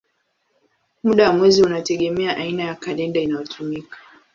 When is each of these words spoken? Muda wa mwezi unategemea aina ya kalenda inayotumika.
Muda 1.03 1.27
wa 1.29 1.33
mwezi 1.33 1.63
unategemea 1.63 2.37
aina 2.37 2.63
ya 2.63 2.75
kalenda 2.75 3.19
inayotumika. 3.19 3.97